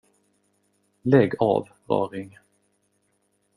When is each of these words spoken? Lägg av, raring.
Lägg 1.03 1.35
av, 1.41 1.69
raring. 1.87 2.39